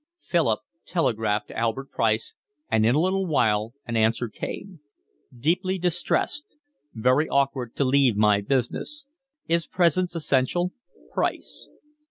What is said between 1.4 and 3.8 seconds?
to Albert Price, and in a little while